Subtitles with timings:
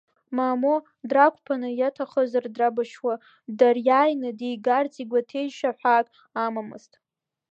[0.35, 0.79] Мамоу,
[1.09, 3.13] драқәԥаны, иаҭахызар драбашьуа
[3.57, 6.07] дыриааины, дигарц игәаҭеишьа ҳәаак
[6.45, 6.91] амамызт.